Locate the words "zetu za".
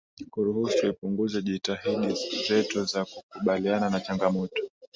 2.47-3.01